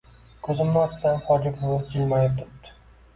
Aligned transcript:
Ko‘zimni 0.45 0.79
ochsam, 0.83 1.19
Hoji 1.27 1.51
buvi 1.57 1.77
jilmayib 1.91 2.33
turibdi. 2.41 2.73